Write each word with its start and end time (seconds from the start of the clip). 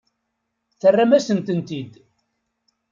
Terramt-asent-tent-id. 0.81 1.93